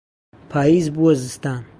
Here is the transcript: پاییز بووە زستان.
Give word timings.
پاییز 0.51 0.87
بووە 0.95 1.11
زستان. 1.23 1.61